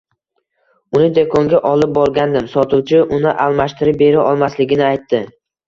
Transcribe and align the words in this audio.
Uni 0.99 1.09
do‘konga 1.17 1.59
olib 1.73 1.93
borgandim 1.99 2.49
sotuvchi 2.55 3.03
uni 3.19 3.37
almashtirib 3.47 4.03
bera 4.03 4.27
olmasligini 4.33 4.87
aytdi. 4.91 5.25